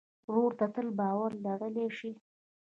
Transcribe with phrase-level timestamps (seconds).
[0.27, 2.11] ورور ته تل باور لرلی شې.